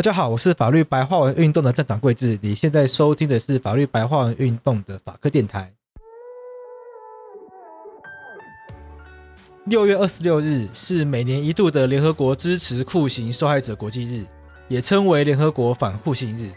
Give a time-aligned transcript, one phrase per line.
[0.00, 5.70] 大家好，我是法律白话文运动的站长桂智，你现在收听的是法律白话文运动的法科电台。
[9.66, 14.24] 六月二十六日是每年一度的联合国支持酷刑受害者国际日，
[14.68, 16.48] 也称为联合国反酷刑日。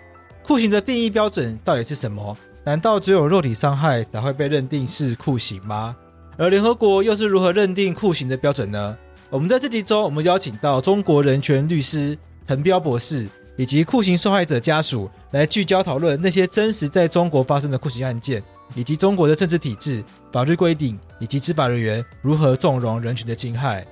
[0.41, 2.37] 酷刑的定义标准到底是什么？
[2.63, 5.93] 难道只有肉体伤害才会被认定是酷刑吗？
[6.37, 8.97] 而联合国又是如何认定酷刑的标准呢？
[9.29, 18.43] 我们在这集中，我们邀请到中国人权律师滕彪博士以及酷刑受害者家属来聚焦讨论那些真实在中国发生的酷刑案件，
[18.75, 23.85] 以及中国的政治体制、法律规定以及执法人员如何纵容人群的侵害。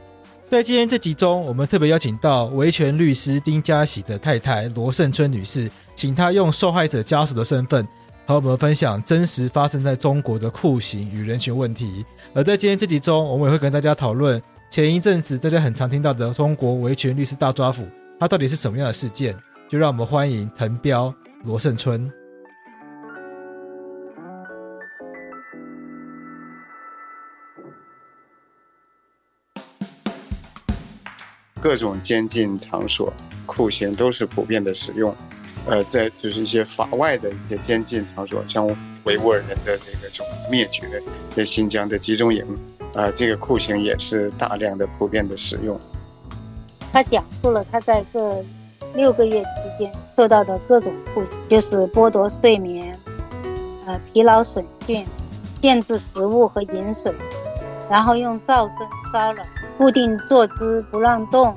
[0.50, 5.70] 在今天这集中，我们特别邀请到维权律师丁家喜的太太罗胜春女士。
[5.94, 7.88] 请她用受害者家属的身份
[8.25, 12.03] 和我们分享真实发生在中国的酷刑与人权问题。
[12.34, 17.86] 而在今天这集中，我们也会跟大家讨论前一阵子大家很常听到的中国维权律师大抓捕，
[18.22, 19.36] 它到底是什么样的事件？
[19.67, 21.11] 就让我们欢迎滕彪
[21.44, 22.08] 罗胜春。
[31.59, 33.11] 各种监禁场所，
[33.47, 35.16] 酷刑都是普遍的使用。
[35.66, 38.67] 呃，在就是一些法外的一些监禁场所，像
[39.03, 42.45] 维吾尔人的这个种族灭绝，在新疆的集中营，
[42.94, 45.80] 啊、呃，这个酷刑也是大量的普遍的使用。
[46.92, 48.44] 他讲述了他在这
[48.94, 52.94] 六个月期间受到的各种酷刑，就是剥夺睡眠，
[53.86, 55.06] 呃，疲劳损训，
[55.62, 57.13] 限制食物和饮水，
[57.90, 58.78] 然后用噪声
[59.13, 59.44] 骚扰，
[59.78, 61.56] 固定坐姿不让动，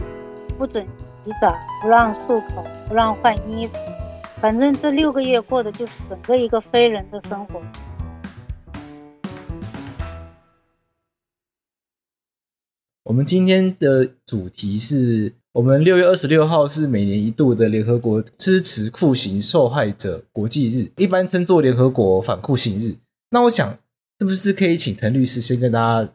[0.56, 0.86] 不准
[1.24, 1.52] 洗澡，
[1.82, 3.76] 不让漱口，不让换衣服。
[4.40, 7.60] 反正这六个月过的就是整个一个非人的生活。
[13.04, 22.96] 我们今天的主题是我们六月二十六号是每年一度的联合国支持酷刑受害者国际日，一般称作联合国反酷刑日。
[23.30, 23.78] 那我想，
[24.18, 26.10] 是不是可以请滕律师先跟大家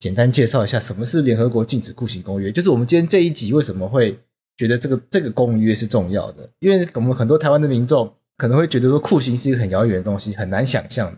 [0.00, 2.50] 简单介绍一下什么是联合国禁止酷刑公约？
[2.50, 4.18] 就是我们今天这一集为什么会？
[4.54, 11.16] 觉得这个这个公约是重要的，因为我们很多台湾的民众可能会觉得说酷刑是一个很遥远的东西，很难想象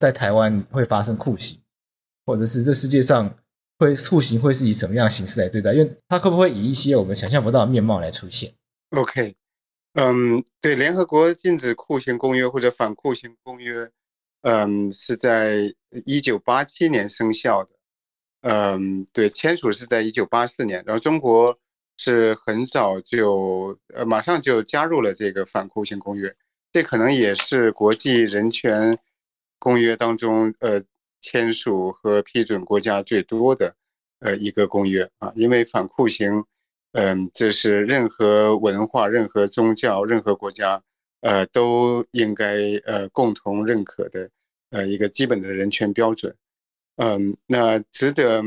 [0.00, 1.56] 在台湾会发生酷刑，
[2.26, 3.32] 或者是这世界上
[3.82, 8.54] 会酷刑会是以什么样的形式来对待，因为它会不会以一些我们想象不到的面貌来出现
[8.90, 9.34] ？OK，
[9.94, 13.90] 嗯，对，联合国禁止酷刑公约或者反酷刑公约，
[14.42, 15.74] 嗯，是在
[16.06, 17.70] 一九八七年生效的，
[18.42, 21.58] 嗯，对，签署是在一九八四年，然后中国。
[21.98, 26.34] 是很早就呃，马上就加入了这个反酷刑公约，
[26.72, 28.98] 这可能也是国际人权
[29.58, 30.82] 公约当中呃
[31.22, 33.74] 签署和批准国家最多的
[34.18, 36.44] 呃一个公约啊，因为反酷刑，
[36.92, 40.82] 嗯、这是任何文化、任何宗教、任何国家
[41.22, 44.28] 呃都应该呃共同认可的
[44.68, 46.36] 呃一个基本的人权标准，
[46.96, 48.42] 嗯，那值得。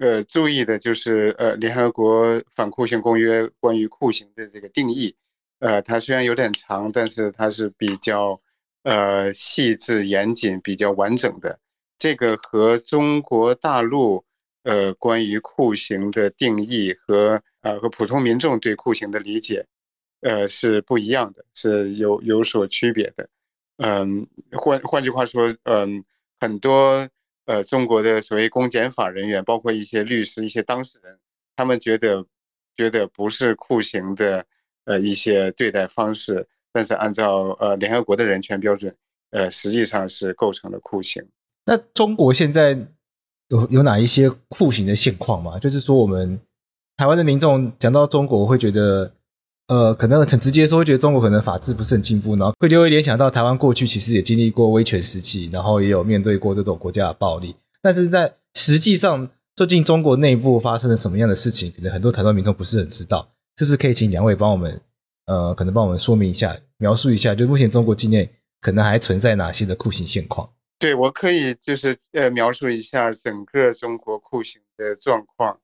[0.00, 5.12] 呃，注意的就是，呃，联合国反酷刑公约关于酷刑的这个定义，
[5.58, 8.38] 呃，它虽然有点长，但是它是比较，
[8.84, 11.58] 呃，细致严谨、比较完整的。
[11.98, 14.24] 这个和中国大陆，
[14.62, 19.66] 呃，关于酷刑的定义和，呃，和普通民众对酷刑的理解，
[20.20, 23.28] 呃，是不一样的，是有有所区别的。
[23.78, 26.04] 嗯，换换句话说，嗯，
[26.40, 27.08] 很多。
[27.50, 31.18] 呃，中国的所谓公检法人员，包括一些律师、一些当事人，
[31.56, 32.26] 他们觉得
[32.76, 34.44] 觉得不是酷刑的
[34.84, 38.94] 呃一些对待方式，但是按照呃联合国的人权标准，
[39.30, 41.26] 呃，实际上是构成了酷刑。
[41.68, 42.86] 那中国现在
[43.48, 45.58] 有有哪一些酷刑的现况吗？
[45.58, 46.40] 就是说，我们
[46.96, 49.12] 台湾的民众讲到中国，会觉得。
[49.70, 57.54] 呃，可能很直接说，会觉得中国可能法治不是很进步，然后会就会联想到台湾过去其实也经历过威权时期，然后也有面对过这种国家的暴力。
[57.82, 63.28] 但是在实际上，究竟中国内部发生了什么样的事情，可能很多台湾民众不是很知道。
[63.58, 64.80] 是不是可以请两位帮我们，
[65.26, 68.30] 呃，可能帮我们说明一下，描述一下，就目前中国境内
[68.62, 70.48] 可能还存在哪些的酷刑现况？
[70.78, 75.60] 对，我可以就是呃描述一下整个中国酷刑的状况，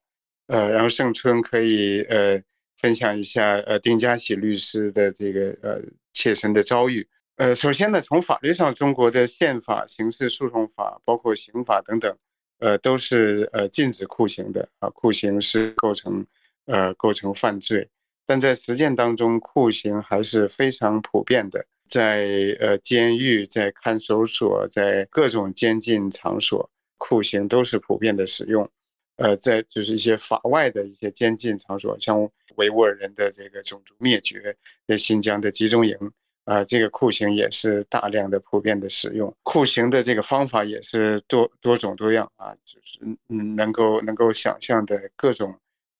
[0.48, 2.42] 呃，然后胜春可以呃。
[2.76, 5.80] 分享一下呃丁家喜律师的这个呃
[6.12, 7.08] 切身的遭遇。
[7.36, 12.14] 呃，首先呢，从法律上，中国的宪法、刑事诉讼法，包括刑法等等，
[12.58, 16.26] 呃，都是呃禁止酷刑的啊，酷刑是构成
[16.66, 17.88] 呃构成犯罪。
[18.26, 21.64] 但在实践当中，酷刑还是非常普遍的，
[21.94, 26.68] 在呃监狱、在看守所、在各种监禁场所，
[26.98, 28.68] 酷刑都是普遍的使用。
[29.16, 34.56] 呃，在就是一些法外的一些监禁场所，像维吾尔人的这个种族灭绝，
[34.88, 35.96] 在新疆的集中营。
[36.46, 42.98] 啊、这个酷刑也是大量的普遍的使用，酷刑的这个方法也是多多种多样啊，就是
[43.28, 45.54] 嗯，能够能够想象的各种，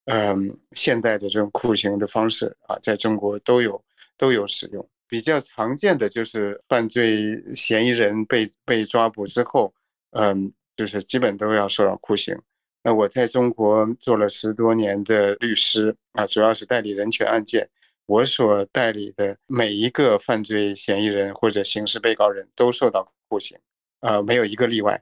[0.07, 3.83] 嗯、现代的这种酷刑的方式啊，在中国都有
[4.19, 4.87] 都有使用。
[5.15, 9.73] 比较常见的就是犯罪嫌疑人被被抓捕之后，
[10.11, 12.37] 嗯、就是基本都要受到酷刑。
[12.83, 17.71] 那我在中国做了十多年的律师啊，主要是代理人权案件。
[18.07, 23.57] 我所代理的每一个犯罪嫌疑人或者刑事被告人都受到酷刑，
[24.01, 25.01] 呃，没有一个例外。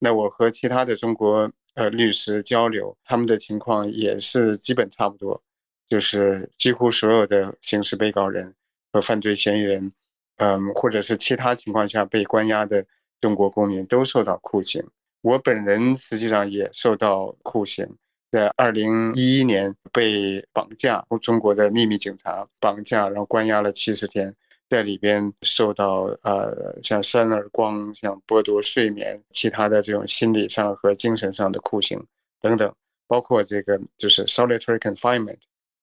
[0.00, 5.40] 那我和其他的中国呃律师交流，他们的情况也是基本差不多，
[5.86, 8.52] 就是几乎所有的刑事被告人
[8.92, 9.92] 和犯罪嫌疑人，
[10.36, 12.84] 嗯、或者是其他情况下被关押的
[13.20, 14.84] 中国公民都受到酷刑。
[15.22, 17.88] 我本人实际上也受到酷刑。
[18.30, 24.34] 在二零一一年被绑架，中国的秘密警察绑架，然后关押了七十天，
[24.70, 32.02] 在里边受到呃像扇耳光、像剥夺睡眠、其他的这种心理上和精神上的酷刑
[32.40, 32.74] 等等，
[33.06, 35.36] 包括这个就是 solitary confinement，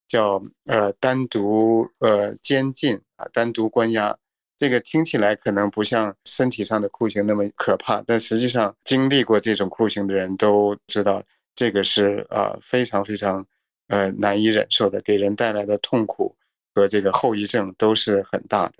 [0.09, 4.17] 叫呃单独呃监禁啊，单独关押，
[4.57, 11.23] 这个听起来可能不像身体上的酷刑那么可怕，但实际上经历过这种酷刑的人都知道。
[11.55, 13.45] 这个是呃非常非常
[13.87, 16.33] 呃难以忍受的，给人带来的痛苦
[16.73, 18.75] 和这个后遗症都是很大的。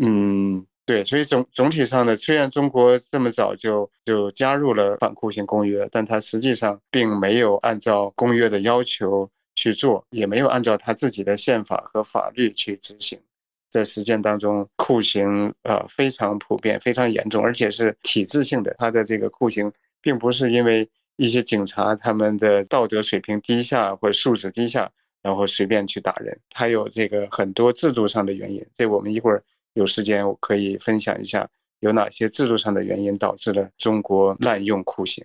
[0.00, 9.28] 嗯，对，所以总总体上呢，虽然中国这么早就就加入了反酷刑公约，但它实际上并没有按照公约的要求
[9.60, 13.20] 去做，也没有按照他自己的宪法和法律去执行。
[13.68, 18.74] 在实践当中，酷刑呃非常普遍，非常严重，而且是体制性的。
[18.78, 19.70] 它的这个酷刑
[20.00, 24.90] 并不是因为一些警察他们的道德水平低下或者素质低下，
[25.22, 28.64] 然后随便去打人，他有这个很多制度上的原因。
[28.74, 31.46] 这我们一会儿有时间我可以分享一下，
[31.80, 35.24] 有哪些制度上的原因导致了中国滥用酷刑。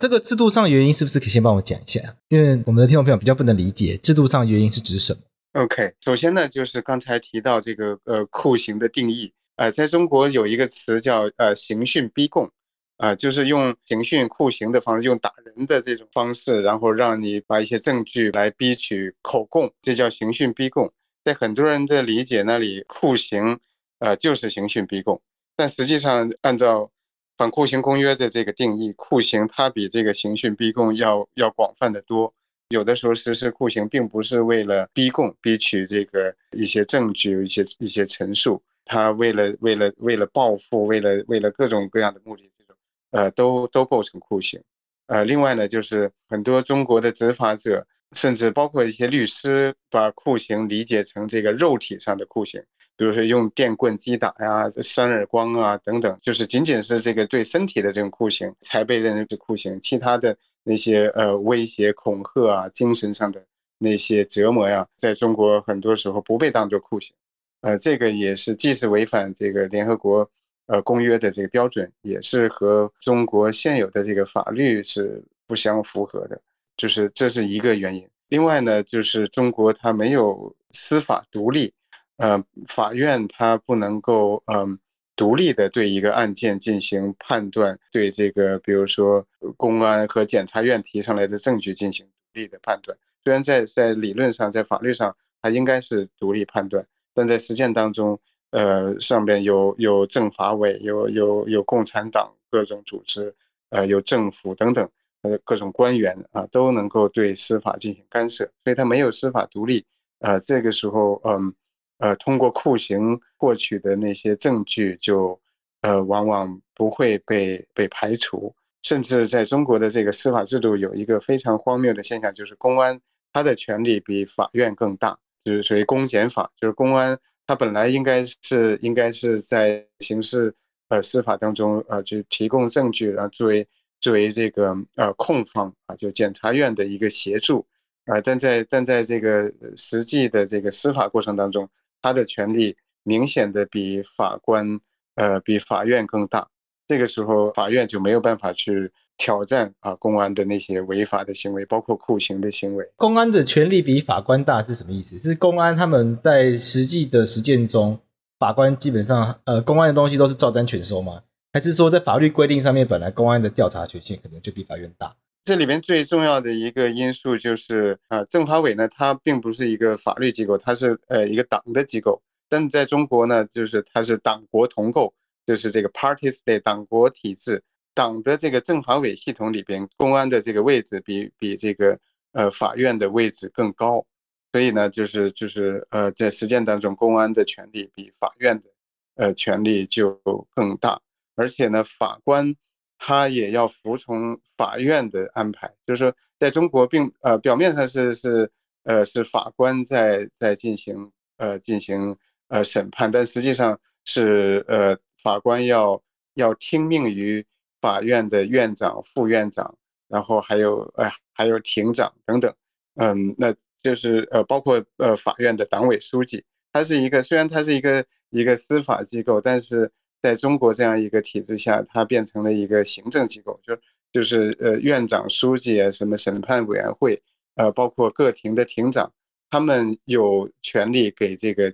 [0.00, 2.00] 这个制度上原因是不是可以先帮我讲一下？
[2.28, 5.20] 因为我们的听众朋友比较不能理解，制度上原因是指什么
[5.52, 12.50] ？OK，首先呢，就是刚才提到这个呃酷刑的定义，呃，在中国有一个词叫呃刑讯逼供。
[12.96, 20.92] 啊，就是用刑讯酷刑的方式，用打人的这种方式，然后让你把一些证据来逼取口供，这叫刑讯逼供。
[21.24, 23.58] 在很多人的理解那里，酷刑，
[24.00, 25.18] 呃，就是刑讯逼供。
[25.56, 26.90] 但实际上，按照
[27.40, 32.34] 反酷刑公约的这个定义，酷刑它比这个刑讯逼供要要广泛得多。
[32.68, 42.42] 有的时候实施酷刑，并不是为了逼供、逼取这个一些证据、一些一些陈述，他为了为了为了报复，为了为了各种各样的目的。
[42.58, 42.76] 这种
[43.12, 44.62] 呃，都都构成酷刑，
[45.06, 52.62] 呃，另外呢，就是很多中国的执法者，甚至包括一些律师，把酷刑理解成这个肉体上的酷刑，
[53.00, 63.42] 比如说用电棍击打呀、扇耳光啊等等，就是仅仅是这个对身体的这种酷刑才被认为是酷刑，其他的那些呃威胁、恐吓啊、精神上的
[63.78, 67.14] 那些折磨呀，在中国很多时候不被当作酷刑，
[67.62, 70.30] 呃，这个也是既是违反这个联合国。
[70.66, 76.40] 呃，公约的这个标准也是和中国现有的这个法律是不相符合的，
[76.76, 78.06] 就是这是一个原因。
[78.28, 81.74] 另外呢，就是中国它没有司法独立，
[82.20, 84.78] 呃，法院它不能够嗯、
[85.16, 92.96] 独立的对一个案件进行判断，对这个比如说公安和检察院提上来的证据进行独立的判断。
[93.24, 98.20] 虽然在在理论上，在法律上它应该是独立判断，但在实践当中。
[98.52, 103.32] 呃，上边有有政法委，有有有共产党各种组织，
[103.68, 104.90] 呃，有政府等等，
[105.22, 109.86] 呃，各种官员啊，都能够对司法进行干涉，所以他没有司法独立。
[110.18, 111.54] 呃，这个时候，嗯，
[112.00, 115.38] 呃，通过酷刑获取的那些证据就，
[115.82, 122.98] 呃，往往不会被被排除，甚至在中国的这个司法制度有一个非常荒谬的现象，就是公安
[123.32, 127.18] 他的权力比法院更大，就是属于公检法，就是公安。
[127.46, 130.54] 他本来应该是应该是在刑事
[130.88, 133.66] 呃司法当中呃就提供证据，然后作为
[134.00, 137.66] 作为这个呃控方啊，就检察院的一个协助，
[138.06, 141.68] 啊，但在但在这个实际的这个司法过程当中，
[142.02, 144.80] 他的权力明显的比法官
[145.14, 146.48] 呃比法院更大。
[146.86, 152.90] 这个时候，法院就没有办法去挑战啊公安的那些违法的行为，包括酷刑的行为。
[152.96, 155.16] 公安的权力比法官大是什么意思？
[155.16, 158.00] 是公安他们在实际的实践中，
[158.38, 161.22] 法官基本上呃公安的东西都是照单全收吗？
[161.52, 165.14] 还是说在法律规定上面，本来公安的调查权限可能就比法院大？
[165.42, 172.22] 这里面最重要的一个因素就是啊，政法委呢，它并不是一个法律机构，它是呃一个党的机构。
[172.48, 175.12] 但在中国呢，就是它是党国同构，
[175.46, 177.62] 就是这个 party state 党国体制，
[177.94, 181.98] 党的这个政法委系统里边，公安的这个位置比比这个
[182.32, 184.04] 呃法院的位置更高。
[184.52, 188.68] 所以呢，就是就是呃在实践当中，公安的权力比法院的
[189.14, 190.12] 呃权力就
[190.54, 191.00] 更大。
[191.36, 192.54] 而且呢，法官
[193.02, 198.52] 他也要服从法院的安排，就是说，在中国并呃表面上是是
[198.84, 202.14] 呃是法官在在进行呃进行
[202.48, 206.00] 呃审判，但实际上是呃法官要
[206.34, 207.42] 要听命于
[207.80, 209.74] 法院的院长、副院长，
[210.06, 212.54] 然后还有呃还有庭长等等，
[212.96, 219.90] 嗯，那就是呃包括呃法院的党委书记，他是一个虽然他是一个一个司法机构，但是。
[220.20, 223.76] 在中国这样一个体制下，它变成了一个行政机构，就
[224.12, 227.22] 就是呃院长、书记啊，什么审判委员会，
[227.54, 229.12] 呃，包括各庭的庭长，
[229.48, 231.72] 他们有权利给这个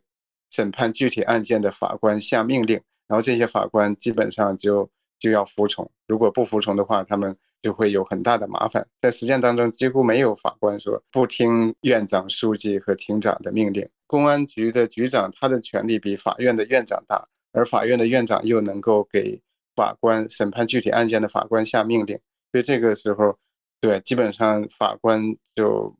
[0.51, 4.89] 审判具体案件的法官下命令，然后这些法官基本上就
[5.19, 8.87] 就要服从，如果不服从的话，他们就会有很大的麻烦。
[9.01, 13.89] 在实践当中，几乎没有法官说不听院长、书记和庭长的命令。
[14.07, 17.27] 公安局的局长，他的权力比法院的院长大。
[17.57, 19.41] 而法院的院长又能够给
[19.75, 22.21] 法官审判具体案件的法官下命令，
[22.53, 23.39] 所以这个时候，
[23.81, 25.23] 对，基本上法官
[25.55, 25.97] 就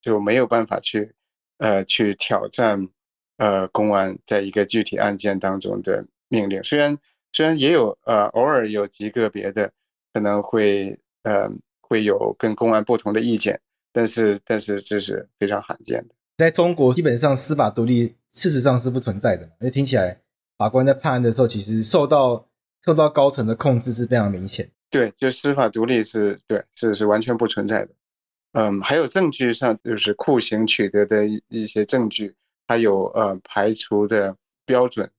[0.00, 1.14] 就没有办法去
[1.58, 2.88] 呃去挑战
[3.36, 6.64] 呃公安在一个具体案件当中的命令。
[6.64, 6.98] 虽然
[7.32, 9.70] 虽然也有呃偶尔有极个别的
[10.14, 11.46] 可能会呃
[11.82, 13.60] 会有跟公安不同的意见，
[13.92, 16.14] 但是但是这是非常罕见的。
[16.38, 20.23] 在中国，基本上司法独立事实上是不存在的，因为听起来。
[20.56, 22.46] 法官在判案的时候，其实受到
[22.84, 24.70] 受到高层的控制是非常明显。
[24.90, 27.88] 对，就司法独立是对，是是完全不存在的。
[28.52, 32.36] 嗯，还有证据上，就是酷刑取得的一些证据，
[32.68, 35.10] 它有呃排除的标准。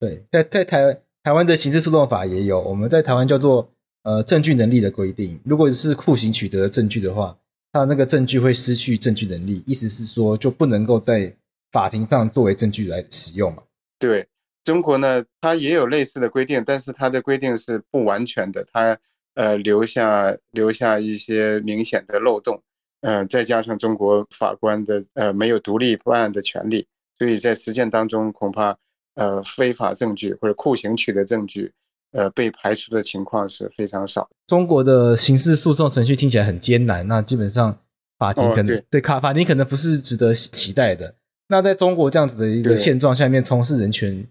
[0.00, 3.70] 对，在在台台湾的刑事诉讼法也有，我们在台湾叫做
[4.04, 5.38] 呃证据能力的规定。
[5.44, 7.36] 如果是酷刑取得的证据的话，
[7.72, 11.36] 它那个证据会失去证据能力，意思是说就不能够在
[11.70, 13.62] 法庭上作为证据来使用嘛？
[13.98, 14.26] 对。
[14.68, 18.98] 中国呢，它也有类似的规定，但是它的规定是不完全的，它
[19.34, 22.62] 呃留下留下一些明显的漏洞，
[23.00, 26.86] 嗯、呃，再加上中国法官的呃没有独立判案的权利，
[27.18, 28.76] 所以在实践当中恐怕
[29.14, 31.72] 呃非法证据或者酷刑取得证据
[32.12, 34.28] 呃被排除的情况是非常少。
[34.46, 37.78] 中国的刑事诉讼程序听起来很艰难，那基本上
[38.18, 41.14] 法庭可能、哦、对卡法庭可能不是值得期待的。
[41.48, 44.28] 那在中国这样子的一个现状下面，从事人权。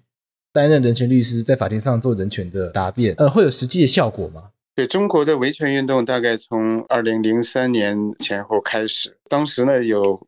[0.51, 4.49] 担任人权律师，在法庭上做人权的答辩，呃，会有实际的效果吗？
[4.75, 10.19] 对，中国的维权运动大概从二零零三年前后开始，当时呢有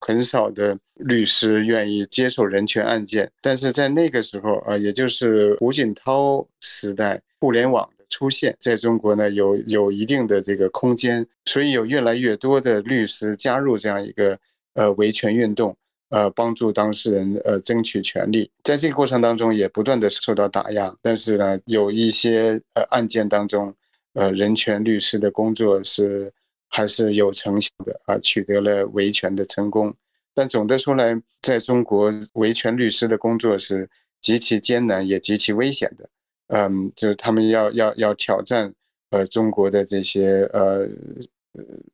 [0.00, 14.38] 很少的律师愿意接受人权案件，但是在那个时候啊，也就是胡锦涛时代，互联网的出现，在中国呢有有一定的这个空间，所以有越来越多的律师加入这样一个
[14.74, 15.76] 呃维权运动。
[16.08, 23.74] 呃，帮助当事人呃争取权利，在这个过程当中也不断的受到打压，但是呢，有一些呃案件当中，
[24.12, 26.32] 呃，人权律师的工作是
[26.68, 29.92] 还是有成效的啊，取得了维权的成功。
[30.32, 36.08] 但总的说来，在中国维权律师的工作是极其艰难也极其危险的。
[36.48, 38.72] 嗯，就是他们要要要挑战
[39.10, 40.86] 呃中国的这些呃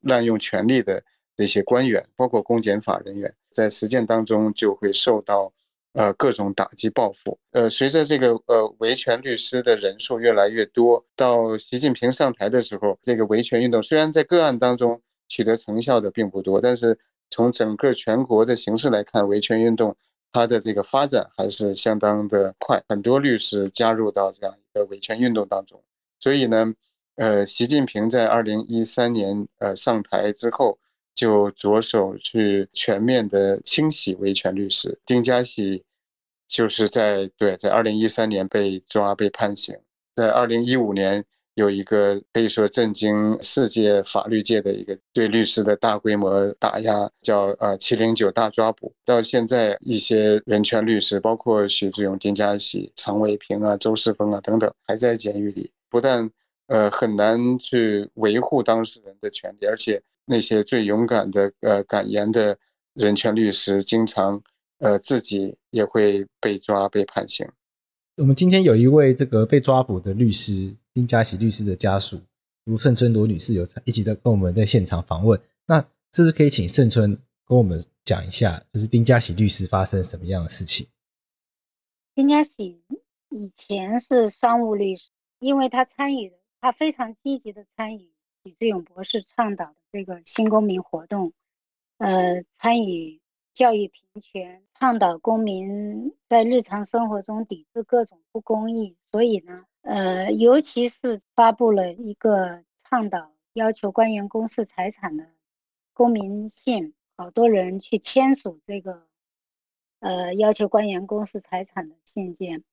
[0.03, 1.03] 滥用权力的。
[1.43, 5.53] 这些官员，包括公检法人员，在实践当中就会受到
[5.93, 7.37] 呃各种打击报复。
[7.51, 16.97] 呃，随着这个呃维权律师的人数越来越多，到习近平上台的时候，这个维权运动虽然在个案当中取得成效的并不多，但是
[17.29, 19.97] 从整个全国的形势来看，维权运动
[20.31, 25.83] 它的这个发展还是相当的快，很多律师加入到这样一个维权运动当中。
[26.21, 26.73] 所以呢，
[27.17, 30.79] 呃，习近平在二零一三年呃上台之后。
[31.15, 35.85] 就着手去全面的清洗维权律师，丁家喜
[36.49, 39.77] 就是在对，在二零一三年被抓被判刑，
[40.15, 48.95] 在二零一五年有一个可以说震惊世界法律界的一个对律师的大规模打压，叫呃七零九大抓捕。
[49.05, 56.31] 到现在，一些人权律师，包括许志勇、丁家喜、常伟平啊、周世峰啊等等，还在监狱里，不但
[56.69, 62.59] 呃很难去维护当事人的权利，而且那些最勇敢的呃敢言的
[62.95, 64.43] 人权律师，经常
[64.79, 67.49] 呃自己也会被抓、被判刑。
[68.17, 70.77] 我们今天有一位这个被抓捕的律师。
[70.95, 72.21] 丁家喜律师的家属
[72.65, 75.81] 卢胜春罗女士有一起在跟我们在现场访问，那
[76.13, 80.87] 是不是可以请胜春跟我们讲一下，就是丁家喜律师发生什么样的事情？
[82.15, 82.83] 丁家喜
[83.31, 88.13] 以前是商务律师，因为他参与，他非常积极的参与
[88.45, 91.33] 许志勇博士倡导的这个新公民活动，
[91.99, 93.21] 呃，参与。
[93.55, 98.97] 教育平权，倡导公民在日常生活中抵制各种不公义。
[98.99, 105.27] 所以呢，呃，尤其是发布了一个倡导要求官员公示财产的
[105.93, 109.07] 公民信，好多人去签署这个，
[110.01, 112.65] 呃，要求官员公示财产的信件。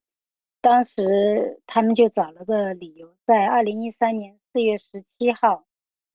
[0.62, 5.66] 当时他们就找了个理由，在二零一三年四月十七号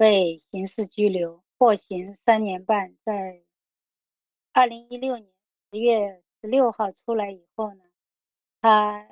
[0.04, 3.40] 被刑事拘留，获刑三年半，在。
[4.52, 5.32] 二零一六年
[5.72, 7.82] 十月十六号出来以后呢，
[8.60, 9.08] 他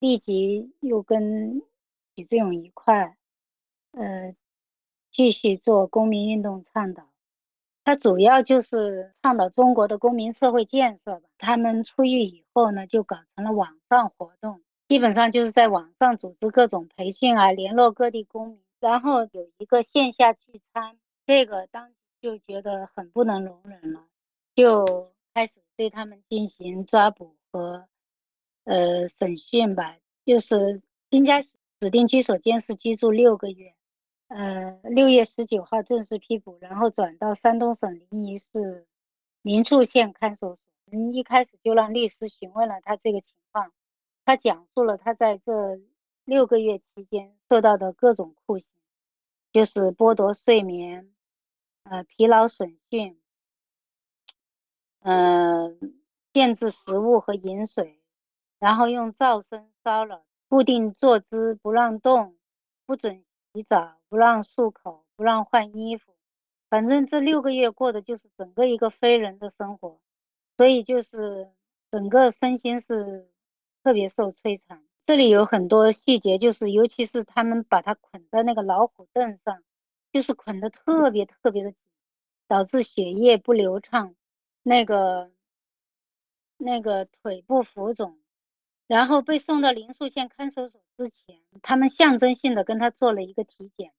[0.00, 1.62] 立即又跟
[2.14, 3.16] 许志永一块，
[3.92, 4.36] 呃，
[5.10, 7.08] 继续做公民运动倡导。
[7.84, 11.28] 他主要就是倡导中国的公民社会建设吧。
[11.38, 21.92] 他们出狱以后呢，就搞成了网上活动，基本上就是在网上组织各种培训啊，联络各地公民，然后有一个线下聚餐，这个当。
[22.24, 24.08] 就觉得很不能容忍了，
[24.54, 27.86] 就开始对他们进行抓捕和
[28.64, 29.98] 呃审讯吧。
[30.24, 33.74] 就是丁家指定居所监视居住六个月，
[34.28, 38.86] 呃，六月十九号正式批捕，然后转到山东省临沂市
[39.42, 40.64] 临沭县看守所。
[40.92, 43.70] 嗯，一开始就让律师询问了他这个情况，
[44.24, 45.78] 他讲述了他在这
[46.24, 48.74] 六个月期间受到的各种酷刑，
[49.54, 51.10] 就是剥夺睡眠。
[51.84, 53.20] 呃，疲劳审讯，
[55.00, 55.78] 嗯、
[56.32, 58.00] 限制食物和饮水，
[58.58, 62.38] 然后用噪声骚扰，固定坐姿不让动，
[62.86, 66.16] 不准洗澡，不让漱口，不让换衣服，
[66.70, 70.00] 反正这六个月过的就是整个一个非人的生活，
[70.56, 71.52] 所以就是
[71.90, 73.30] 整个身心是
[73.82, 74.82] 特别受摧残。
[75.06, 79.62] 这里有很多细节，就是尤其是他们把他捆在那个老虎凳上。
[80.12, 81.84] 就是捆得特别特别的紧，
[82.46, 84.14] 导致血液不流畅，
[84.62, 85.32] 那个
[86.56, 88.20] 那个腿部浮肿，
[88.86, 93.92] 然后被送到临沭县看守所之前，他们象征性的跟他做了一个体检，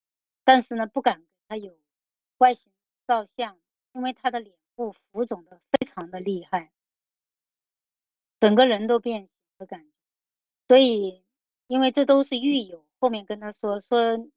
[0.46, 1.78] 但是呢，不敢给他有
[2.38, 2.72] 外形
[3.06, 3.60] 照相，
[3.92, 6.72] 因为他的脸部浮肿的非常的厉害，
[8.40, 9.95] 整个人都变形的感觉，
[10.68, 11.24] 所以
[11.68, 14.28] 因为这都是狱友后面跟他说说。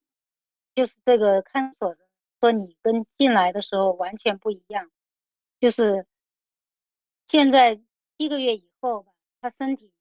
[0.74, 1.98] 就是这个看守的
[2.38, 4.92] 说，你跟进来的时候完全不一样。
[5.58, 6.06] 就是
[7.26, 7.80] 现在
[8.16, 9.10] 一个月以后吧，
[9.40, 9.92] 他身体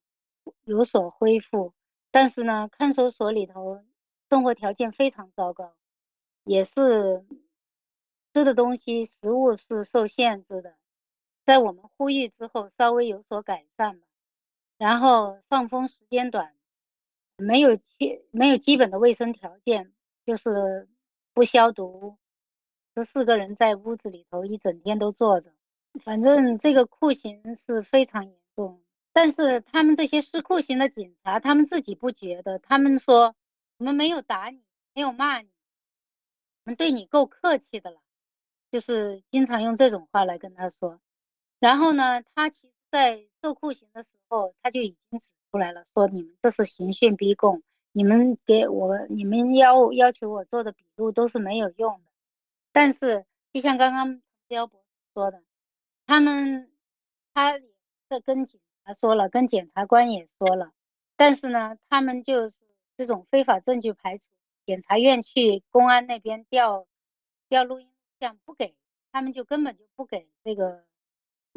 [0.66, 1.74] 有所恢复，
[2.12, 3.84] 但是呢，看守所里头
[4.30, 5.76] 生活条件非常糟糕，
[6.44, 7.26] 也是
[8.36, 10.78] 吃的东西食物是受限制的。
[11.44, 14.07] 在我们呼吁之后，稍微有所改善吧。
[14.78, 16.56] 然后放风时间短，
[17.38, 19.94] 没有去没有基本的卫生条件。
[20.26, 20.90] 就是
[21.34, 22.18] 不消毒，
[22.94, 25.54] 十四个人在屋子里头一整天都坐着，
[26.04, 28.84] 反正这个酷刑是非常严重。
[29.14, 33.38] 但是他们这些施酷刑的警察，他们自己不觉得，他们说
[33.78, 34.62] 我们没有打你，
[34.94, 35.48] 没有骂你，
[36.66, 38.02] 我们对你够客气的了，
[38.70, 41.00] 就是经常用这种话来跟他说。
[41.60, 47.62] 然后呢，他其实在受酷刑的时候，他就已经指出来了，说你们这是刑讯逼供。
[47.94, 52.12] 你们给我，你们要要求我做的笔录都是没有用的。
[52.72, 54.80] 但是，就像刚刚标博
[55.16, 55.42] 说的，
[56.06, 56.70] 他们
[57.34, 57.64] 他也
[58.12, 60.74] 是跟警察说了，跟检察官也说了，
[61.16, 62.58] 但是呢，他们就是
[62.96, 64.28] 这种非法证据排除，
[64.68, 66.86] 检察院去公安那边调
[67.50, 68.76] 调录音录像不给，
[69.12, 70.84] 他们就根本就不给这个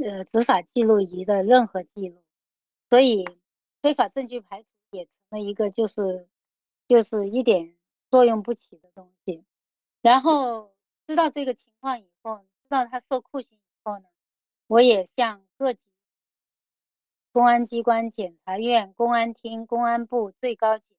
[0.05, 2.23] 呃执法记录仪的任何记录，
[2.89, 3.25] 所以
[3.83, 6.29] 非法证据排除也成了一个就是。
[6.89, 7.77] 就是一点
[8.11, 9.45] 作用不起的东西，
[10.03, 10.75] 然后
[11.07, 14.07] 知道这个情况以后，知道他受酷刑以后呢，
[14.67, 15.87] 我也向各级
[17.31, 20.97] 公安机关、检察院、公安厅、公安部、最高检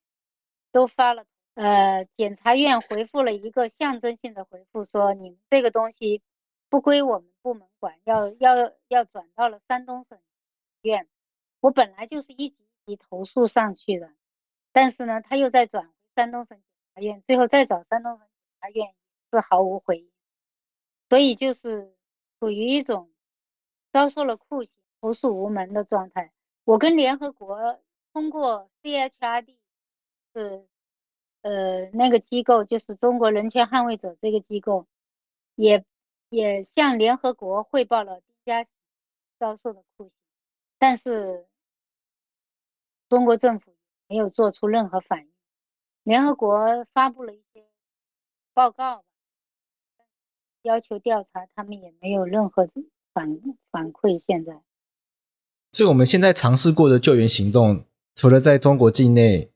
[0.70, 6.22] 都发了，呃，检察院回复了一个象征性的回复，说你们这个东西
[6.70, 10.18] 不归我们部门管，要要要转到了山东省
[10.80, 11.08] 院。
[11.60, 14.12] 我本来就是一级一级投诉上去的，
[14.72, 18.94] 但是呢，他又再转山东省检察院，最后再找山东省检察院
[19.32, 20.10] 是毫无回应，
[21.08, 21.94] 所以就是
[22.40, 23.12] 处于一种
[23.90, 26.32] 遭受了酷刑、投诉无门的状态。
[26.64, 27.80] 我跟联合国
[28.12, 29.56] 通过 CHRD
[30.34, 30.66] 是
[31.42, 34.86] 呃那个机构，就是中国人权捍卫者这个机构，
[35.54, 35.84] 也
[36.32, 38.78] 也向联合国汇报了丁家喜
[39.38, 40.18] 遭受的酷刑，
[40.78, 41.46] 但是。
[43.08, 43.74] 中国政府
[44.08, 45.28] 没有做出任何反应，
[46.02, 47.62] 联合国发布了一些
[48.54, 49.04] 报告，
[50.62, 52.66] 要求调查，他们也没有任何
[53.12, 53.38] 反
[53.70, 54.18] 反馈。
[54.18, 54.62] 现在，
[55.72, 59.52] 所以我们现在尝试过的救援行动，除了在中国境内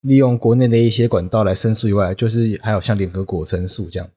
[0.00, 4.10] 利用国内的一些管道来申诉以外，就是还有向联合国申诉这样。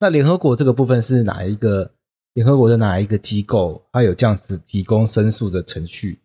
[0.00, 1.92] 那联合国这个部分是哪一个？
[2.34, 3.86] 联合国的哪一个机构？
[3.92, 6.18] 它有这样子提供申诉的程序？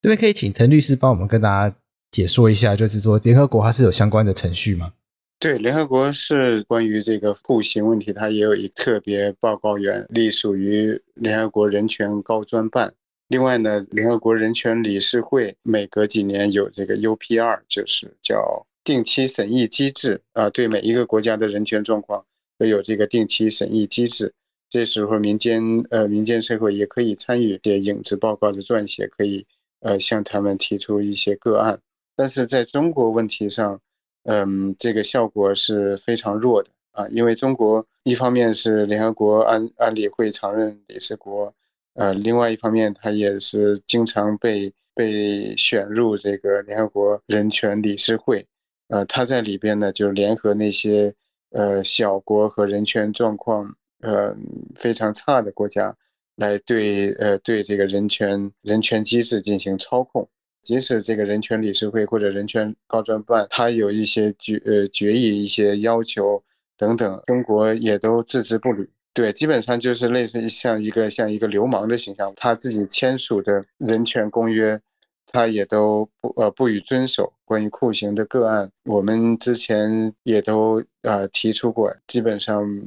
[0.00, 1.76] 这边可以请滕律师帮我们跟大家
[2.10, 4.94] 解说一下，就是说联合国它是有相关的程序吗？
[5.38, 12.94] 对，联合国是关于这个酷刑问题，它也有一特别报告员，隶属于联合国人权高专办。
[13.28, 22.24] 另外呢，联合国人权理事会每隔几年有这个 UPR，就是叫定期审议机制啊，对每一个国家的人权状况
[22.58, 24.34] 都有这个定期审议机制。
[24.68, 29.46] 这时候民间呃民间社会也可以参与这影子报告的撰写，可以。
[29.80, 31.78] 呃，向他们提出一些个案，
[32.16, 33.78] 但是在中国问题上，
[34.24, 41.54] 嗯，这个效果是非常弱的啊，因为中国一方面是联合国安安理会常任理事国，
[41.92, 48.44] 呃，另外一方面它也是经常被被选入这个联合国人权理事会，
[48.88, 51.14] 呃，它在里边呢就联合那些
[51.56, 54.36] 呃小国和人权状况呃
[54.74, 55.96] 非常差的国家。
[56.36, 60.28] 来对呃对这个人权人权机制进行操控，
[60.60, 66.42] 即使这个人权理事会或者人权高专办，它有一些决呃决议一些要求
[66.76, 68.86] 等等，中国也都置之不理。
[69.14, 74.78] 对，基本上就是类似于像一个像一个流氓的形象，他自己签署的人权公约，
[75.30, 77.32] 他也都不呃不予遵守。
[77.44, 82.82] 关于酷刑的个案，我们之前也都呃提出过，基本上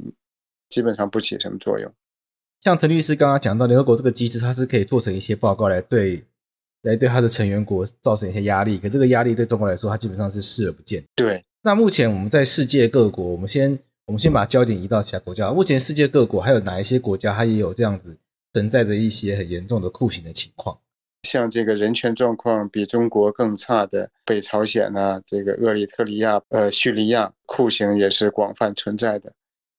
[0.68, 1.90] 基本上不起什么作用。
[2.60, 6.22] 像滕律师刚刚讲到，联合国这个机制，它是可以做成一些报告来对，
[6.82, 8.76] 来对它的成员国造成一些压力。
[8.76, 11.02] 可这个压力对中国来说，它基本上是视而不见。
[11.14, 11.42] 对。
[11.62, 15.50] 那目前我们在世界各国，我们先我们先把焦点移到其他国家。
[15.50, 18.14] 目前世界各国还有哪一些国家，它也有这样子
[18.52, 20.78] 存在着一些很严重的酷刑的情况？
[21.30, 29.32] 像这个人权状况比中国更差的北朝鲜啊，这个厄立特里亚、呃叙利亚，酷刑也是广泛存在的。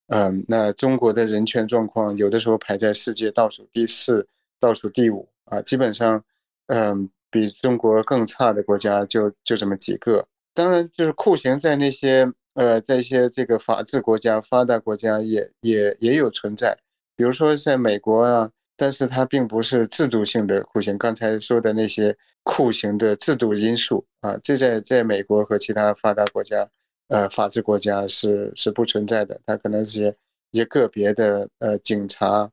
[0.08, 4.26] 嗯，那中国的人权状况有的时候排在世界倒数第四、
[4.62, 6.24] 倒数第五啊，基本上，
[6.68, 10.26] 嗯，比中国更差的国家就就这么几个。
[10.54, 16.78] 当然，就是酷刑在那些呃，在一些这个法治国家、发达国家也也也有存在，
[17.18, 20.98] 比如说在美国啊，但是它并不是制度性的酷刑。
[20.98, 26.67] 刚才说的那些酷刑的制度因素啊，这在在美国和其他发达国家。
[27.10, 30.15] 呃，法治国家是是不存在的，它可能是
[30.52, 32.50] 一些个别的呃警察，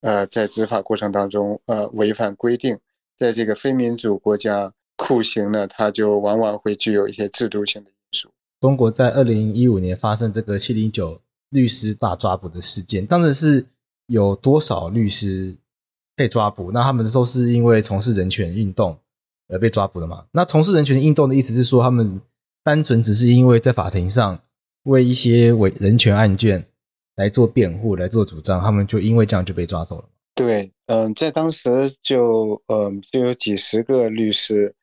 [0.00, 2.76] 呃在执法过程当中呃违反规定，
[3.14, 8.30] 在这个非民主国家，酷刑呢，它就往往会具有一些制度性的因素。
[8.60, 13.66] 中国在二零一五年发生这个七零九律师大抓捕的事件，当时是
[14.06, 15.54] 有多少律师
[16.18, 16.70] 被抓捕？
[16.72, 18.98] 那他们都是因为从事人权运动
[19.48, 20.26] 而被抓捕的嘛？
[20.32, 22.20] 那从事人权运动的意思是说他们。
[22.64, 24.38] 单纯只是因为在法庭上
[24.82, 26.62] 为一些违人权案件
[27.16, 30.04] 来做辩护、来做主张，他们就因为这样就被抓走了。
[30.34, 34.74] 对，嗯，在当时就，嗯，就有几十个律师，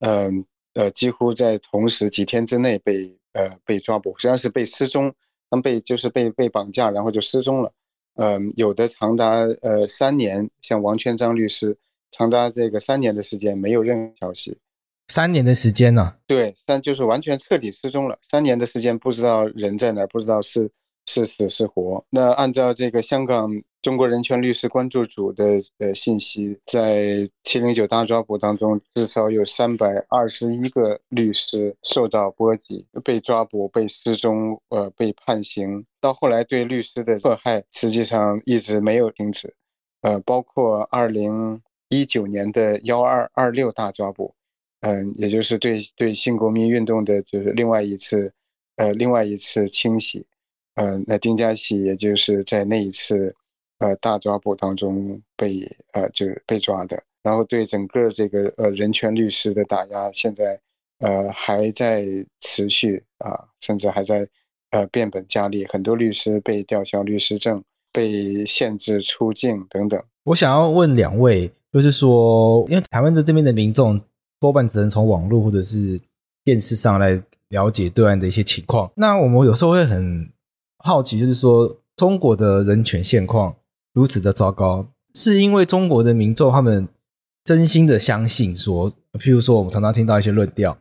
[0.00, 5.12] 嗯，呃，几乎在同时几天之内被，呃，被抓捕，实际上是被失踪，
[5.50, 7.70] 他们被就是被被绑架，然后就失踪了。
[8.14, 11.76] 嗯，有的长达呃三年，像王全章律师，
[12.10, 14.58] 长达这个三年的时间没有任何消息。
[15.08, 16.16] 三年的时间呢、啊？
[16.26, 18.18] 对，三就是完全彻底失踪了。
[18.22, 20.70] 三年的时间不知道人在哪，不知道是
[21.06, 22.04] 是死是活。
[22.10, 23.50] 那按照这个香港
[23.84, 35.84] 中国人权律师关注组的呃信息，在七零九大抓捕当中，至少有三百二十一个律师受到波及，被抓捕、被失踪、呃被判刑。
[36.00, 39.54] 到后来对律师的迫害实际上一直没有停止，
[40.00, 44.34] 呃，包括二零一九年的幺二二六大抓捕。
[44.80, 48.32] 嗯，也就是对对新国民运动的就是另外一次，
[48.76, 50.24] 呃，另外一次清洗。
[50.76, 53.36] 呃，那丁家喜也就是在那一次，
[53.78, 55.60] 呃，大抓捕当中被
[55.92, 60.60] 呃就被抓的，然后对整个这个呃人权律师的打压，现在
[60.98, 62.04] 呃还在
[62.40, 64.26] 持续啊，甚至还在
[64.70, 70.02] 呃变本加厉，很多律师被吊销律师证，被限制出境等等。
[70.24, 74.00] 我想要问两位，就是说，因为台湾的这边的民众
[74.40, 76.00] 多半只能从网络或者是
[76.44, 80.32] 电视上来了解对岸的一些情况，那我们有时候会很。
[80.86, 83.56] 好奇就是说，中国的人权现况
[83.94, 86.86] 如此的糟糕，是因为中国的民众他们
[87.44, 90.76] 真心的相信说，譬如说我们常常听到一些论调，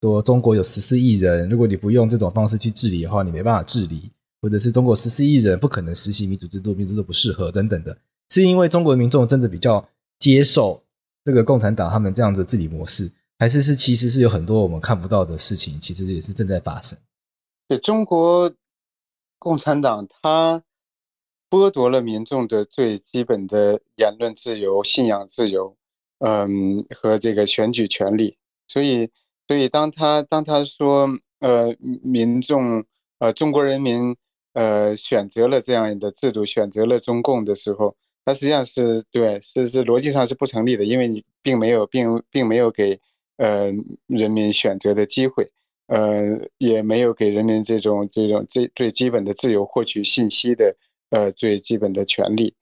[0.00, 7.96] 说中国有十四亿人，如果你不用这种方式去治理的话，你没办法治理，或者是中国十四亿人不可能实行民主制度，民主制度不适合等等的，
[8.30, 9.86] 是因为中国民众真的比较
[10.18, 10.82] 接受
[11.22, 16.98] 这个共产党他们这样的治理模式，还是是其实是有很多我们看不到的事情，其实也是正在发生。
[17.68, 18.50] 对中国。
[19.36, 20.62] 共产党他
[21.54, 25.76] 剥夺了民众的最基本的言论自由、信仰自由，
[26.18, 28.36] 嗯，和这个选举权利。
[28.66, 29.08] 所以，
[29.46, 32.84] 所以当他当他说，呃，民众，
[33.18, 34.16] 呃，中国人民，
[34.54, 42.98] 呃，选择了这样的制度，选择了中共的时候，他实际上是对，是是逻辑上是不成立的，因为你并没有并并没有给
[43.36, 43.70] 呃
[44.08, 45.48] 人民选择的机会。
[45.86, 50.74] 呃，也没有给人民这种这种最最基本的自由获取信息的
[51.14, 52.54] 呃最基本的权利，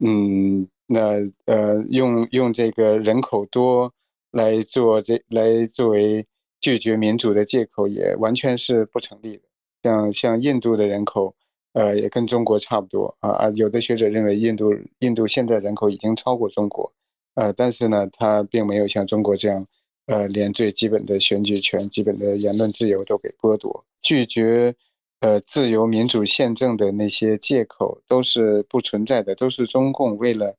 [0.00, 3.92] 嗯，那呃用用这个人口多
[4.30, 6.24] 来做这来作为
[6.58, 9.42] 拒绝民主的借口，也完全是不成立的。
[9.82, 11.34] 像像印度的人口，
[11.74, 16.90] 呃，也跟中国差不多啊啊，有的学者认为印度印度现在人口已经超过中国，
[17.34, 19.66] 呃，但是呢，它并没有像中国这样。
[20.10, 24.74] 呃，连最基本的选举权、基本的言论自由都给剥夺，拒绝
[25.20, 30.54] 呃自由民主宪政的那些借口都是不存在的，都是中共为了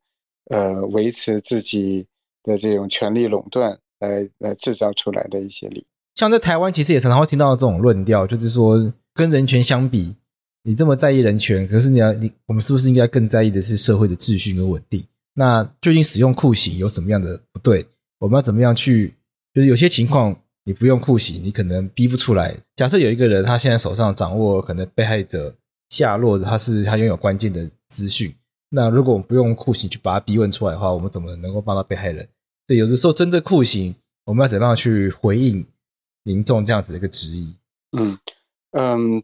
[0.50, 2.06] 呃维持自己
[2.42, 5.86] 的这种权力垄断来来制造出来的一些理。
[6.14, 10.14] 像在台湾，其实也常常会听到这种论调，就是说跟人权相比，
[10.64, 15.02] 你这么在意人权，可是你要你我们是不是应该更在意的是社会的秩序跟稳定？
[15.34, 17.86] 那究竟使用酷刑有什么样的不对？
[18.18, 19.14] 我们要怎么样去？
[19.54, 20.38] 就是有些情况，
[20.70, 22.56] 你不用酷刑，你可能逼不出来。
[22.76, 25.52] 假设有一个人，他现在手上掌握可能被害者
[25.88, 28.32] 下落，他是他拥有关键的资讯。
[28.68, 32.24] 那如果我们不用酷刑去把他逼问出来的话，我们怎么能够帮到被害人？
[32.68, 33.92] 所以有的时候针对酷刑，
[34.26, 35.66] 我们要怎么样去回应
[36.22, 37.52] 民众这样子的一个质疑？
[37.98, 38.16] 嗯
[38.70, 39.20] 嗯，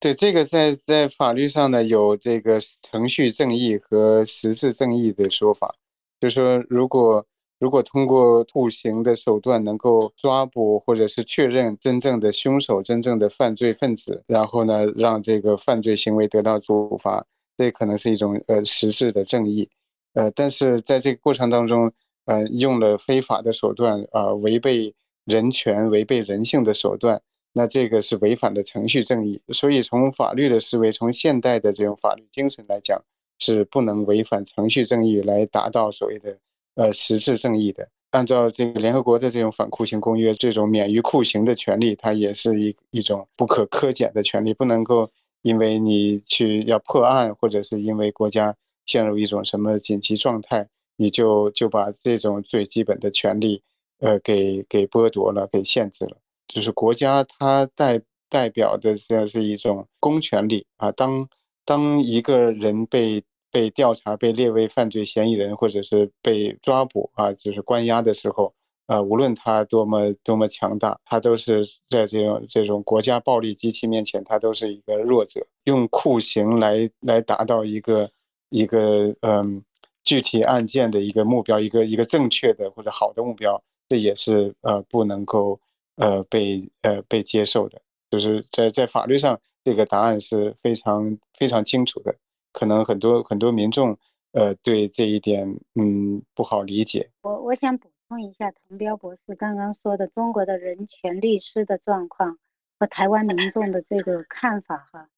[0.00, 5.74] 对，这个在在法律上呢，有这个程序正义和实质正义的说法，
[6.18, 7.26] 就是说如果。
[7.60, 17.26] 如果通过酷刑的手段能够抓捕或者是确认真正的凶手、真正的犯罪分子，然后呢，让这个犯罪行为得到处罚，
[17.58, 19.68] 这可能是一种呃实质的正义。
[20.14, 21.92] 呃，但是在这个过程当中，
[22.24, 24.94] 呃，用了非法的手段啊，呃，违背
[25.26, 27.20] 人权、违背人性的手段，
[27.52, 29.42] 那这个是违反了程序正义。
[29.52, 32.98] 所以从法律的思维，从现代的这种法律精神来讲，
[33.38, 36.38] 是不能违反程序正义来达到所谓的。
[36.80, 45.10] 呃，实质正义的，按照这个联合国的这种反酷刑公约，这种免于酷刑的权利，它也是一一种不可苛减的权利，不能够
[45.42, 50.66] 因为你去要破案，或者是因为国家陷入一种什么紧急状态，
[50.96, 53.62] 你就就把这种最基本的权利，
[53.98, 56.16] 呃，给给剥夺了，给限制了。
[56.48, 61.28] 就是国家它代代表的这样是一种公权力啊，当
[61.66, 63.22] 当一个人被。
[63.50, 68.52] 被调查、被列为犯罪嫌疑人，或者是被抓捕啊，就是关押的时候，
[68.86, 75.46] 呃，无论他多么多么强大，他都是在这种这种国家暴力机器面前，他都是一个弱者。
[75.64, 78.10] 用酷刑来来达到一个
[78.48, 79.62] 一个嗯
[80.02, 85.60] 具体案件的一个目标，一个一个正确的或者好的目标，这也是呃不能够
[85.96, 87.80] 呃被呃被接受的。
[88.10, 92.12] 就是在在法律上，这个答案是非常非常清楚的。
[92.52, 93.96] 可能很多很多民众，
[94.32, 97.10] 呃，对这一点，嗯，不好理解。
[97.22, 102.38] 我我想补充一下，滕彪博士刚刚说的中国的人权律师的状况
[102.78, 105.08] 和台湾民众的这个看法哈，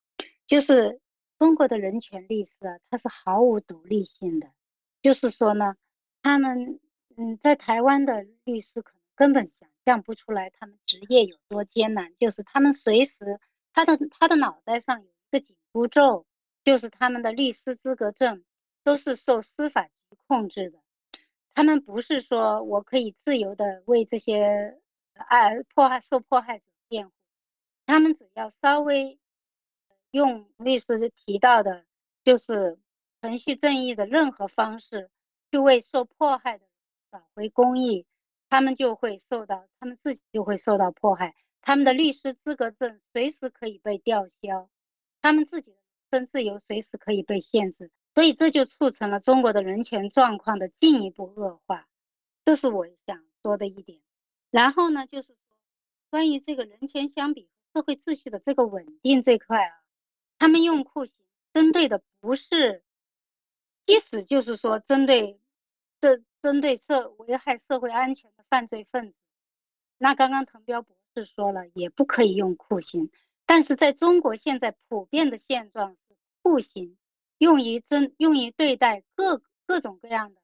[0.46, 1.00] 就是
[1.38, 4.48] 中国的人权律师啊，他是毫无独立性的，
[5.00, 5.76] 就是说呢，
[6.22, 6.78] 他们
[7.16, 13.40] 嗯，在台湾的律师可能根本想象不出来他们职业有多艰难，就是他们随时
[13.72, 16.24] 他的他的脑袋上有一个紧箍咒。
[16.64, 18.44] 就是他们的律师资格证
[18.85, 19.92] 都是受司法局
[20.27, 20.79] 控制的，
[21.55, 24.81] 他们不是说我可以自由的为这些
[25.14, 27.12] 爱迫害受迫害者辩护，
[27.87, 29.18] 他们只要稍微
[30.11, 31.85] 用律师提到的，
[32.25, 32.79] 就是
[33.20, 35.11] 程序正义的任何方式
[35.51, 36.70] 去为受迫害的人
[37.11, 38.07] 找回公义，
[38.48, 44.70] 他们就会受到，他们自己就会受到迫害，他们的律师资格证随时可以被吊销，
[45.20, 45.79] 他们自己的
[46.12, 47.90] 身自由随时可以被限制。
[48.14, 51.88] 所以这就促成了中国的人权状况的进一步恶化，
[52.44, 54.03] 这是我想说的一点。
[54.51, 55.57] 然后呢，就是说
[56.11, 59.81] 关于这个人权相比社会秩序的这个稳定这块啊，
[60.38, 62.85] 他们用酷刑针对的不是，
[63.87, 65.40] 即使就是说针对
[65.98, 69.16] 这针对社危害社会安全的犯罪分子，
[69.96, 73.11] 那刚刚滕彪博士说了，也不可以用酷刑。
[73.46, 76.02] 但是在中国现在普遍的现状是
[76.42, 76.96] 酷刑。
[77.38, 80.40] 用于针用于对待各各种各样的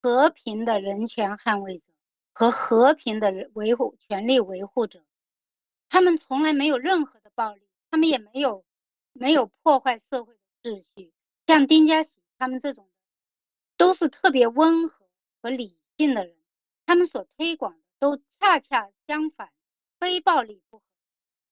[0.00, 1.84] 和平的人权捍卫者
[2.32, 5.04] 和和平的维护权利维护者，
[5.90, 8.64] 他们从来没有任何的暴力，他们也没有
[9.12, 11.12] 没有破坏社会的秩序。
[11.46, 12.88] 像丁家喜他们这种
[13.76, 15.04] 都是特别温和
[15.42, 16.34] 和理性的人，
[16.86, 19.52] 他们所推广的都恰恰相反，
[19.98, 20.84] 非暴力不和，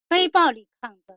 [0.09, 1.17] 非暴力抗争，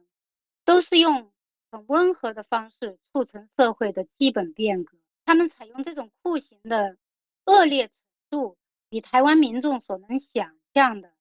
[0.65, 1.31] 都是用。
[1.73, 4.97] 很温和的方式促成社会的基本变革。
[5.23, 6.97] 他们采用这种酷刑的
[7.45, 7.93] 恶劣程
[8.29, 8.57] 度，
[8.89, 11.11] 比台湾民众所能想象的，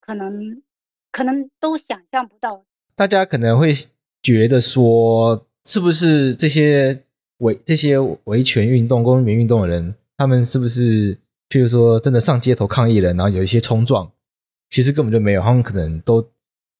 [0.00, 0.60] 可能
[1.12, 2.64] 可能都想象不到。
[2.96, 3.72] 大家可能会
[4.24, 7.04] 觉得说，是不是这些
[7.38, 11.14] 维这些维权运动、公民运动的人，他们是不是，
[11.48, 14.10] 譬如说真的上街头抗议了，然后有一些冲撞？
[14.68, 16.31] 其实根本就没有，他们可能都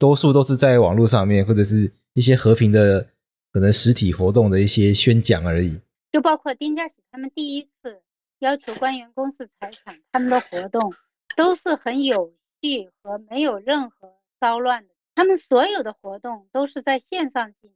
[0.02, 3.06] 多数都是在网络上面，或者是一些和平的。
[3.54, 5.78] 可能实体活动的一些宣讲而已，
[6.10, 8.00] 就包括丁家喜他们第一次
[8.38, 10.94] 要求官员公示财产，他们的活动
[11.36, 14.08] 都是很有序和没有任何
[14.40, 14.94] 骚乱的。
[15.14, 17.72] 他们所有的活动都是在线上进行，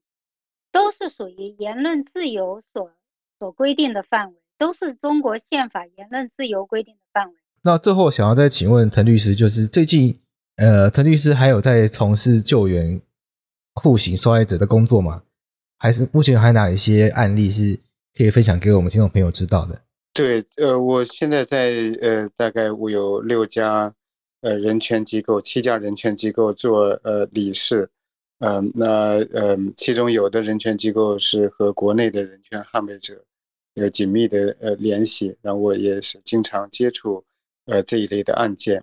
[0.73, 2.91] 都是属于言论自由所
[3.39, 7.35] 所规定的范围，都是中国宪法言论自由规定的范围。
[7.65, 10.19] 那最后想要再请问滕律师，就是最近
[10.57, 13.01] 呃，陈律师还有在从事救援
[13.75, 15.23] 酷刑受害者的工作吗？
[15.79, 17.79] 还是目前还哪一些案例是
[18.17, 19.83] 可以分享给我们听众朋友知道的？
[20.15, 23.95] 对，呃，我现在在呃，大概我有六家
[24.41, 27.91] 呃人权机构，七家人权机构做呃理事，
[28.39, 28.87] 嗯、呃，那
[29.39, 33.23] 呃，其中有的人权机构是和国内的人权捍卫者
[33.75, 37.23] 有紧密的呃联系，然后我也是经常接触
[37.67, 38.83] 呃这一类的案件，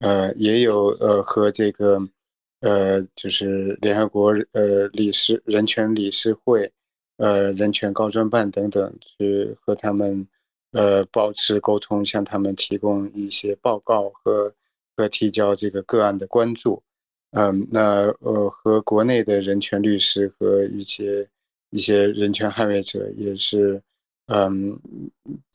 [0.00, 2.08] 呃，也有呃和这个。
[2.62, 6.70] 呃，就是联合国呃理事人权理事会，
[7.16, 10.28] 呃人权高专办等等，去和他们
[10.72, 14.54] 呃保持沟通，向他们提供一些报告和
[14.94, 16.82] 和提交这个个案的关注。
[17.30, 21.26] 嗯，那呃和国内的人权律师和一些
[21.70, 23.82] 一些人权捍卫者也是
[24.26, 24.78] 嗯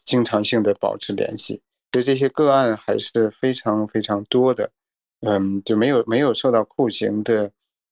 [0.03, 1.61] 经常性的保持联系，
[1.95, 4.69] 所以这些个案还是非常非常多的。
[5.21, 7.49] 嗯，就没有没有受到酷刑的，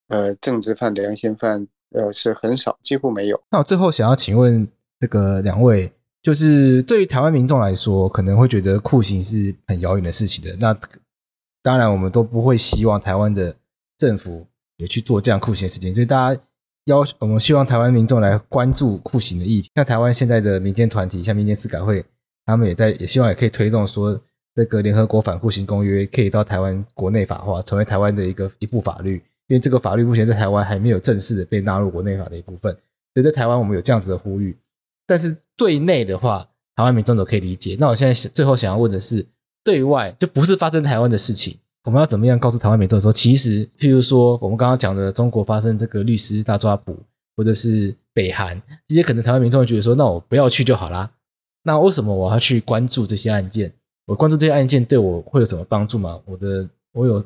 [0.10, 3.42] 呃，政治犯、良心犯，呃，是很少，几乎没有。
[3.50, 4.68] 那我最后想要请问
[5.00, 5.90] 这个两位，
[6.22, 10.54] 就是对于台湾民众来说，可能会觉得酷刑是很遥远的事情的。
[10.60, 10.78] 那
[11.62, 13.56] 当然，我们都不会希望台湾的
[13.98, 15.96] 政府也去做这样酷刑的事情。
[15.96, 16.42] 所以大家
[16.84, 19.72] 要我们希望台湾民众来关注酷刑的议题。
[19.74, 22.06] 像台湾现在的民间团体，像民间司改会，
[22.46, 24.22] 他们也在也希望也可以推动说。
[24.56, 29.16] 这个联合国反酷刑公约可以到台湾国内法化，成为台湾的一个一部法律。
[29.48, 32.72] 因为这个法律目前在台湾还没有正式的被纳入国内法的一部分，
[33.16, 34.56] 所以在台湾我们有这样子的呼吁。
[35.08, 37.76] 但是对内的话，台湾民众都可以理解。
[37.80, 39.26] 那我现在最后想要问的是，
[39.64, 46.96] 对外就不是发生台湾的事情，我们要怎么样告诉台湾民众说，其实譬如说我们刚刚讲的中国发生这个律师大抓捕，
[47.36, 51.10] 或者是北韩这些，可能台湾民众会觉得说，那我不要去就好啦。
[51.64, 53.74] 那为什么我要去关注这些案件？
[54.06, 56.22] 我关注这些案件对我会有什么帮助吗？
[56.26, 57.26] 我的我有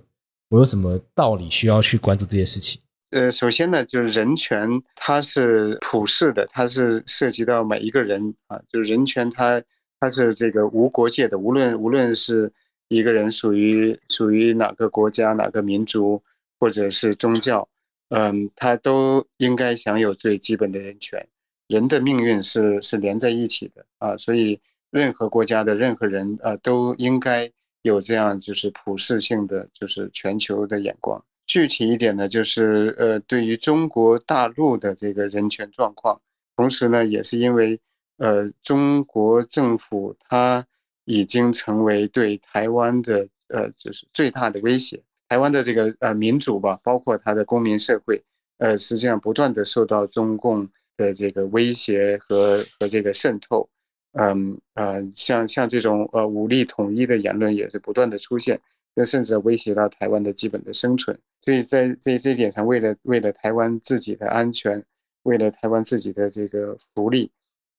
[0.50, 2.80] 我有什么道理需要去关注这些事情？
[3.10, 9.64] 呃，首先呢，就是人权它是普世的，它是涉及到每一个人啊，就是人权它
[10.00, 12.52] 它是这个无国界的，无论无论是
[12.90, 16.22] 一个人属于属于哪个国家、哪个民族
[16.60, 17.68] 或者是宗教，
[18.10, 21.28] 嗯，他都应该享有最基本的人权。
[21.68, 24.60] 人的命运是是连在一起的啊，所以。
[24.90, 31.22] 任何国家的任何人啊，都应该有这样就是普世性的，就是全球的眼光。
[31.46, 36.20] 具体一点呢，就是呃，对于中国大陆的这个人权状况，
[36.56, 37.78] 同时呢，也是因为
[38.18, 40.66] 呃，中国政府它
[41.04, 45.04] 已经成为对台湾的呃就是最大的威胁。
[45.28, 48.24] 台湾的这个呃民主吧，包括它的公民社会，
[48.60, 53.70] 呃实际上不断的受到中共的这个威胁和和这个渗透。
[54.14, 58.60] 嗯呃像像这种呃武力统一的言论也是不断的出现，
[58.94, 61.18] 那甚至威胁到台湾的基本的生存。
[61.42, 64.84] 所以在这这一点上，为了为了台湾自己的安全，
[65.24, 67.32] 为了台湾自己的这个福利，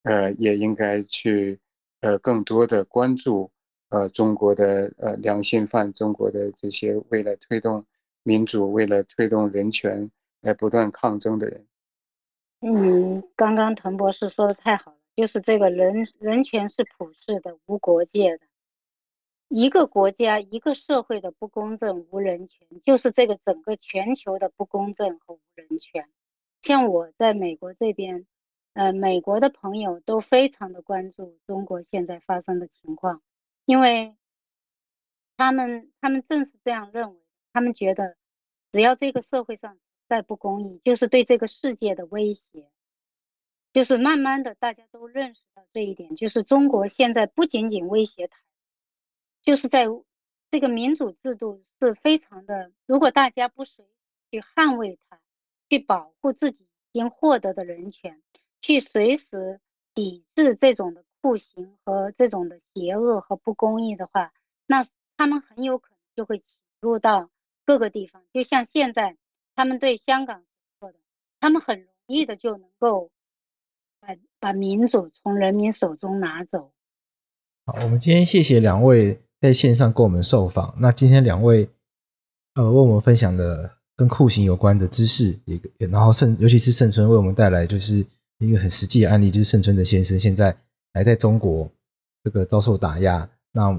[0.05, 1.59] 呃，也应该去
[2.01, 3.51] 呃更多的关注
[3.91, 7.85] 呃中国的呃良心犯，中国的这些为了推动
[8.23, 10.11] 民主、为了推动人权
[10.41, 11.67] 来不断抗争的人。
[12.61, 18.47] 嗯，刚刚滕博士说的太好，就是这个人人权是普世的、无国界的。
[19.49, 26.09] 一个国家、一个社会的不公正、无人权，就是这个整个全球的不公正和无人权。
[26.63, 28.29] 像我在美国这边，
[28.75, 33.21] 呃，美国的朋友都非常的关注中国现在发生的情况，
[33.65, 34.15] 因为
[35.37, 37.21] 他们他们正是这样认为，
[37.53, 38.17] 他们觉得
[38.71, 42.71] 只要这个社会上再不公义，就是对这个世界的威胁。
[43.79, 48.41] 就是慢慢的，大家都认识到这一点，就是中国现在不仅仅威胁台，
[49.41, 49.87] 就是在
[50.51, 53.85] 这个民主制度是非常的，如果大家不随
[54.33, 55.21] 去捍卫它。
[55.71, 58.23] 去保护自己已经获得的人权，
[58.63, 59.61] 去随时
[59.93, 64.33] 抵制这种的酷刑和这种的邪恶和不公义的话，
[64.65, 64.83] 那
[65.19, 67.29] 他们很有可能就会侵入到
[67.67, 68.25] 各个地方。
[68.33, 69.19] 就像现在
[69.55, 70.43] 他们对香港
[70.81, 70.99] 做的，
[71.39, 73.11] 他们很容易的就能够
[74.01, 74.09] 把
[74.41, 76.71] 把民主从人民手中拿走。
[77.67, 80.75] 好，我们今天谢谢两位在线上跟我们受访。
[80.79, 81.69] 那今天两位
[82.55, 83.79] 呃为我们分享的。
[83.99, 88.07] 跟酷刑有关的知识，一个，然后盛，尤其是盛春为我们带来就是
[88.39, 90.57] 一个很实际的案例，就是盛春的先生现在
[90.95, 91.69] 还在中国
[92.23, 93.29] 这个遭受打压。
[93.51, 93.77] 那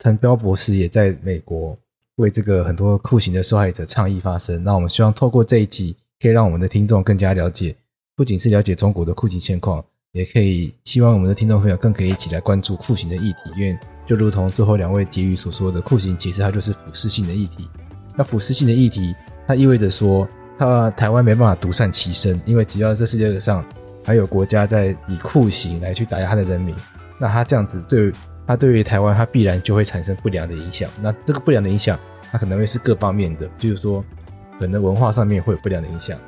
[0.00, 1.74] 陈彪博士也在美国
[2.16, 4.62] 为这个很多酷刑的受害者倡议发声。
[4.62, 7.74] 那我们希望透过这一集，可以让我们的听众更加了解，
[8.16, 13.50] 不仅是了解中国的酷刑现况，也可以希望我们的听众朋友更可以一起来关注酷刑的议题。
[13.56, 17.68] 因为就如同最后两位结语所说的，酷刑其实它就是腐蚀性的议题。
[18.16, 19.14] 那腐蚀性的议题。
[19.46, 20.26] 它意味着说，
[20.58, 23.62] 它台湾没办法独善其身，因为只要这世界上
[24.02, 26.74] 还有国家在以酷刑来去打压他的人民，
[27.18, 28.10] 那他这样子对
[28.46, 30.88] 他对于台湾，他必然就会产生不良的影响。
[30.98, 32.00] 那这个不良的影响，
[32.32, 34.02] 它可能会是各方面的，就是说，
[34.58, 36.18] 可能文化上面会有不良的影响。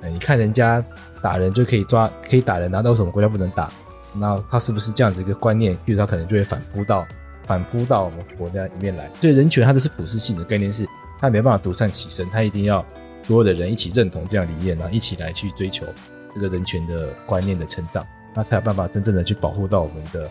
[0.00, 0.82] 哎，你看人家
[1.22, 3.70] 打人就可以抓，可以打人，难道为什么国家不能打？
[4.14, 5.74] 那他是不是这样子一个观念？
[5.84, 7.06] 比如他可能就会反扑到
[7.46, 9.08] 反扑到我们国家里面来。
[9.20, 10.86] 所以人权它都是普世性的概念是。
[11.18, 12.84] 他没办法独善其身，他一定要
[13.22, 15.86] 所有的人一起认同这样理念，然后一起来去追求
[16.34, 18.04] 这个人权的观念的成长，
[18.34, 20.28] 那才有办法真正的去保护到我们的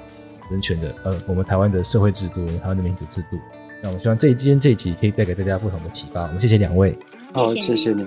[0.50, 3.40] 人权的，呃，我们台湾的社会制度，台湾的民主制度。
[3.82, 6.24] 那我希望这今天这一集可以带给大家不同的启发。
[6.24, 7.00] 我们谢谢两位，
[7.34, 8.06] 好，谢谢你。